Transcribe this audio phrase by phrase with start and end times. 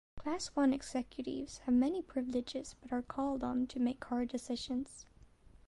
[0.17, 5.05] Class One Executives have many privileges but are called on to make hard decisions.